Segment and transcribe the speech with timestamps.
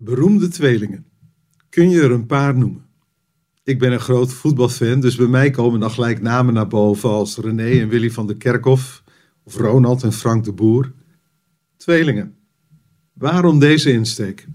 [0.00, 1.06] Beroemde tweelingen.
[1.68, 2.86] Kun je er een paar noemen?
[3.64, 7.36] Ik ben een groot voetbalfan, dus bij mij komen dan gelijk namen naar boven als
[7.36, 9.02] René en Willy van der Kerkhof
[9.42, 10.92] of Ronald en Frank de Boer.
[11.76, 12.34] Tweelingen.
[13.12, 14.46] Waarom deze insteek?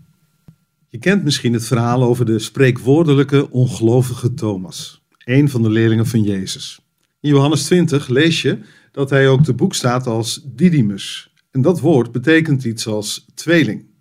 [0.89, 6.23] Je kent misschien het verhaal over de spreekwoordelijke ongelovige Thomas, een van de leerlingen van
[6.23, 6.79] Jezus.
[7.19, 8.59] In Johannes 20 lees je
[8.91, 11.33] dat hij ook te boek staat als Didymus.
[11.51, 13.91] En dat woord betekent iets als tweeling.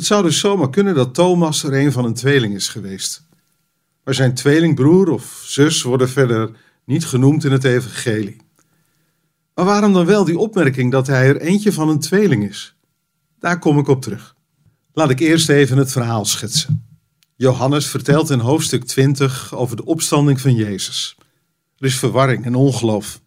[0.00, 3.26] Het zou dus zomaar kunnen dat Thomas er een van een tweeling is geweest.
[4.04, 6.50] Maar zijn tweelingbroer of zus worden verder
[6.84, 8.36] niet genoemd in het evangelie.
[9.54, 12.74] Maar waarom dan wel die opmerking dat hij er eentje van een tweeling is?
[13.38, 14.34] Daar kom ik op terug.
[14.92, 16.86] Laat ik eerst even het verhaal schetsen.
[17.36, 21.16] Johannes vertelt in hoofdstuk 20 over de opstanding van Jezus.
[21.78, 23.20] Er is verwarring en ongeloof.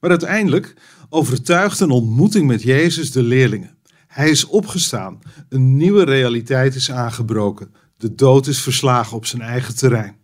[0.00, 0.74] Maar uiteindelijk
[1.08, 3.76] overtuigt een ontmoeting met Jezus de leerlingen.
[4.14, 5.18] Hij is opgestaan.
[5.48, 7.74] Een nieuwe realiteit is aangebroken.
[7.96, 10.16] De dood is verslagen op zijn eigen terrein.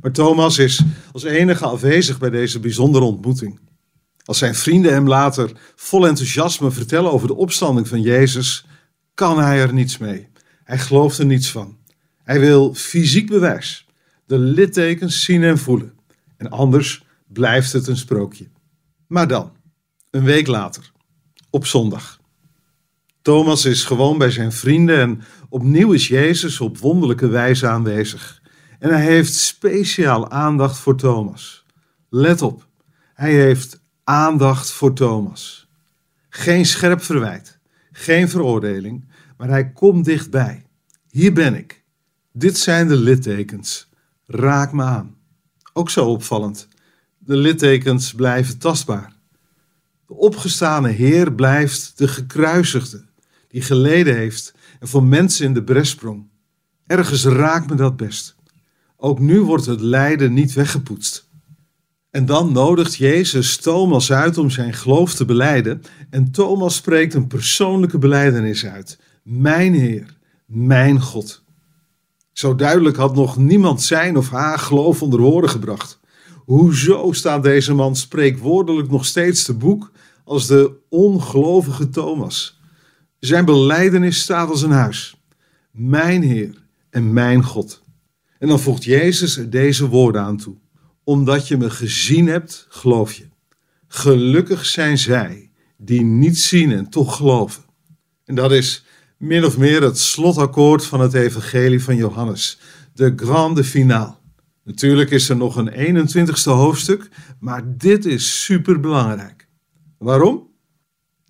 [0.00, 3.60] Maar Thomas is als enige afwezig bij deze bijzondere ontmoeting.
[4.24, 8.64] Als zijn vrienden hem later vol enthousiasme vertellen over de opstanding van Jezus,
[9.14, 10.28] kan hij er niets mee.
[10.64, 11.76] Hij gelooft er niets van.
[12.22, 13.86] Hij wil fysiek bewijs,
[14.26, 15.92] de littekens zien en voelen.
[16.36, 18.48] En anders blijft het een sprookje.
[19.06, 19.52] Maar dan,
[20.10, 20.92] een week later,
[21.50, 22.19] op zondag.
[23.22, 28.42] Thomas is gewoon bij zijn vrienden en opnieuw is Jezus op wonderlijke wijze aanwezig.
[28.78, 31.64] En hij heeft speciaal aandacht voor Thomas.
[32.08, 32.66] Let op,
[33.14, 35.68] hij heeft aandacht voor Thomas.
[36.28, 37.58] Geen scherp verwijt,
[37.92, 40.66] geen veroordeling, maar hij komt dichtbij.
[41.10, 41.84] Hier ben ik.
[42.32, 43.88] Dit zijn de littekens.
[44.26, 45.16] Raak me aan.
[45.72, 46.68] Ook zo opvallend.
[47.18, 49.12] De littekens blijven tastbaar.
[50.06, 53.08] De opgestane Heer blijft de gekruisigde
[53.50, 56.28] die geleden heeft en voor mensen in de bres sprong.
[56.86, 58.36] Ergens raakt me dat best.
[58.96, 61.28] Ook nu wordt het lijden niet weggepoetst.
[62.10, 65.82] En dan nodigt Jezus Thomas uit om zijn geloof te beleiden.
[66.10, 68.98] En Thomas spreekt een persoonlijke beleidenis uit.
[69.22, 71.44] Mijn Heer, mijn God.
[72.32, 76.00] Zo duidelijk had nog niemand zijn of haar geloof onder woorden gebracht.
[76.44, 79.92] Hoezo staat deze man spreekwoordelijk nog steeds te boek
[80.24, 82.59] als de ongelovige Thomas?
[83.20, 85.16] Zijn beleidenis staat als een huis.
[85.70, 86.54] Mijn Heer
[86.90, 87.82] en mijn God.
[88.38, 90.56] En dan voegt Jezus er deze woorden aan toe.
[91.04, 93.28] Omdat je me gezien hebt, geloof je.
[93.88, 97.62] Gelukkig zijn zij die niet zien en toch geloven.
[98.24, 98.84] En dat is
[99.16, 102.58] min of meer het slotakkoord van het evangelie van Johannes.
[102.94, 104.14] De grande finale.
[104.64, 107.08] Natuurlijk is er nog een 21ste hoofdstuk,
[107.40, 109.48] maar dit is superbelangrijk.
[109.98, 110.49] Waarom?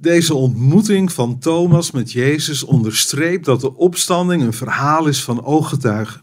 [0.00, 6.22] Deze ontmoeting van Thomas met Jezus onderstreept dat de opstanding een verhaal is van ooggetuigen.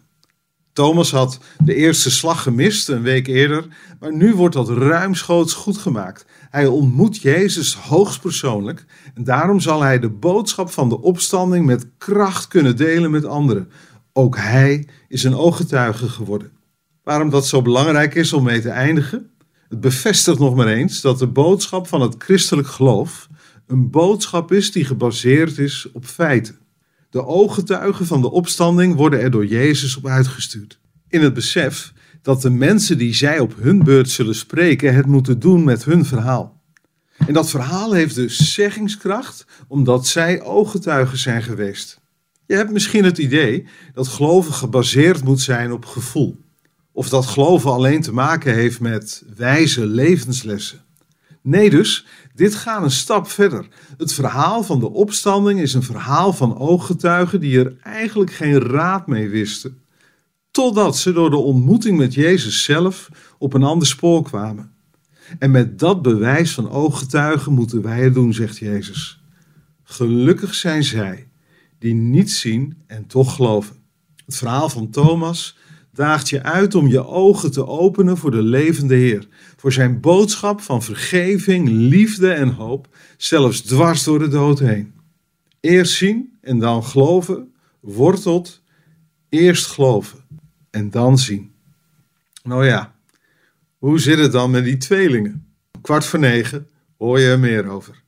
[0.73, 3.67] Thomas had de eerste slag gemist een week eerder,
[3.99, 6.25] maar nu wordt dat ruimschoots goed gemaakt.
[6.49, 12.47] Hij ontmoet Jezus hoogstpersoonlijk en daarom zal hij de boodschap van de opstanding met kracht
[12.47, 13.71] kunnen delen met anderen.
[14.13, 16.51] Ook hij is een ooggetuige geworden.
[17.03, 19.29] Waarom dat zo belangrijk is om mee te eindigen?
[19.69, 23.27] Het bevestigt nog maar eens dat de boodschap van het christelijk geloof
[23.67, 26.59] een boodschap is die gebaseerd is op feiten.
[27.09, 30.79] De ooggetuigen van de opstanding worden er door Jezus op uitgestuurd.
[31.07, 35.39] In het besef dat de mensen die zij op hun beurt zullen spreken het moeten
[35.39, 36.61] doen met hun verhaal.
[37.17, 42.01] En dat verhaal heeft dus zeggingskracht omdat zij ooggetuigen zijn geweest.
[42.45, 46.45] Je hebt misschien het idee dat geloven gebaseerd moet zijn op gevoel.
[46.91, 50.85] Of dat geloven alleen te maken heeft met wijze levenslessen.
[51.47, 53.67] Nee dus, dit gaat een stap verder.
[53.97, 59.07] Het verhaal van de opstanding is een verhaal van ooggetuigen die er eigenlijk geen raad
[59.07, 59.81] mee wisten,
[60.51, 64.71] totdat ze door de ontmoeting met Jezus zelf op een ander spoor kwamen.
[65.39, 69.21] En met dat bewijs van ooggetuigen moeten wij het doen, zegt Jezus.
[69.83, 71.27] Gelukkig zijn zij
[71.79, 73.75] die niet zien en toch geloven.
[74.25, 75.57] Het verhaal van Thomas
[75.97, 80.61] daagt je uit om je ogen te openen voor de levende Heer, voor zijn boodschap
[80.61, 84.93] van vergeving, liefde en hoop, zelfs dwars door de dood heen.
[85.59, 88.61] Eerst zien en dan geloven wortelt
[89.29, 90.19] eerst geloven
[90.69, 91.51] en dan zien.
[92.43, 92.95] Nou ja,
[93.77, 95.47] hoe zit het dan met die tweelingen?
[95.81, 96.67] Kwart voor negen
[96.97, 98.03] hoor je er meer over.